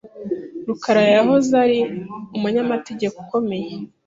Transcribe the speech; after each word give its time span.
rukarayahoze 0.67 1.51
ari 1.65 1.79
umunyamategeko 2.35 3.15
ukomeye. 3.23 3.73